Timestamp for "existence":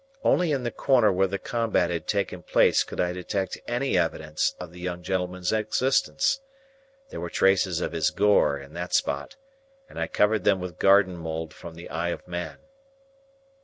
5.53-6.41